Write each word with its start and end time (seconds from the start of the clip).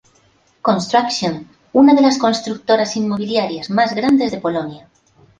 Construction, 0.67 1.45
una 1.73 1.93
de 1.93 2.01
las 2.01 2.17
constructoras 2.17 2.95
inmobiliarias 2.97 3.69
más 3.69 3.93
grandes 3.93 4.31
de 4.31 4.39
Polonia. 4.41 4.89